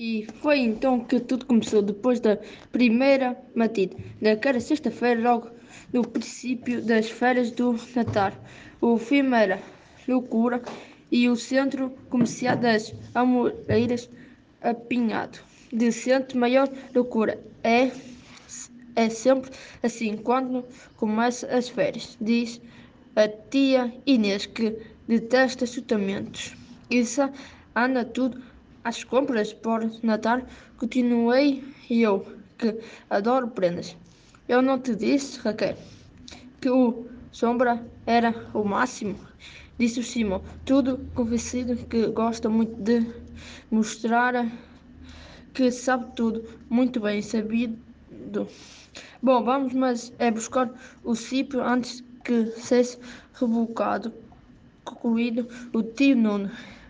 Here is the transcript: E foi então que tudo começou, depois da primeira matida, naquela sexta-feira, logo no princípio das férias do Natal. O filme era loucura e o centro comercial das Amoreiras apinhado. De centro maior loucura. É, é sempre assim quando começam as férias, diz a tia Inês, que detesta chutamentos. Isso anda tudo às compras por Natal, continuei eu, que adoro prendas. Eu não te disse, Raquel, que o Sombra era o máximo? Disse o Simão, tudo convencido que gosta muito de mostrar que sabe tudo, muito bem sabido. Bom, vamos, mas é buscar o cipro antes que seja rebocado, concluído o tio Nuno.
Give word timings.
E 0.00 0.28
foi 0.40 0.60
então 0.60 1.00
que 1.00 1.18
tudo 1.18 1.44
começou, 1.44 1.82
depois 1.82 2.20
da 2.20 2.38
primeira 2.70 3.36
matida, 3.52 3.96
naquela 4.20 4.60
sexta-feira, 4.60 5.20
logo 5.20 5.50
no 5.92 6.06
princípio 6.06 6.80
das 6.80 7.10
férias 7.10 7.50
do 7.50 7.74
Natal. 7.96 8.30
O 8.80 8.96
filme 8.96 9.36
era 9.36 9.60
loucura 10.06 10.62
e 11.10 11.28
o 11.28 11.34
centro 11.34 11.90
comercial 12.10 12.56
das 12.56 12.94
Amoreiras 13.12 14.08
apinhado. 14.62 15.40
De 15.72 15.90
centro 15.90 16.38
maior 16.38 16.68
loucura. 16.94 17.36
É, 17.64 17.90
é 18.94 19.08
sempre 19.08 19.50
assim 19.82 20.16
quando 20.16 20.64
começam 20.96 21.50
as 21.50 21.68
férias, 21.68 22.16
diz 22.20 22.60
a 23.16 23.26
tia 23.26 23.92
Inês, 24.06 24.46
que 24.46 24.78
detesta 25.08 25.66
chutamentos. 25.66 26.56
Isso 26.88 27.28
anda 27.74 28.04
tudo 28.04 28.40
às 28.84 29.04
compras 29.04 29.52
por 29.52 29.80
Natal, 30.02 30.42
continuei 30.76 31.64
eu, 31.90 32.26
que 32.56 32.78
adoro 33.10 33.48
prendas. 33.48 33.96
Eu 34.48 34.62
não 34.62 34.78
te 34.78 34.94
disse, 34.94 35.40
Raquel, 35.40 35.76
que 36.60 36.70
o 36.70 37.06
Sombra 37.30 37.86
era 38.06 38.34
o 38.54 38.64
máximo? 38.64 39.18
Disse 39.78 40.00
o 40.00 40.04
Simão, 40.04 40.42
tudo 40.64 40.98
convencido 41.14 41.76
que 41.86 42.08
gosta 42.08 42.48
muito 42.48 42.74
de 42.82 43.06
mostrar 43.70 44.50
que 45.54 45.70
sabe 45.70 46.14
tudo, 46.16 46.44
muito 46.68 47.00
bem 47.00 47.20
sabido. 47.20 47.78
Bom, 49.22 49.44
vamos, 49.44 49.74
mas 49.74 50.12
é 50.18 50.30
buscar 50.30 50.70
o 51.04 51.14
cipro 51.14 51.62
antes 51.62 52.02
que 52.24 52.46
seja 52.46 52.98
rebocado, 53.34 54.12
concluído 54.84 55.48
o 55.72 55.82
tio 55.82 56.16
Nuno. 56.16 56.50